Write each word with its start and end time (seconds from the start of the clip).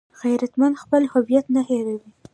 غیرتمند 0.21 0.79
خپل 0.83 1.03
هویت 1.13 1.45
نه 1.55 1.61
هېروي 1.69 1.99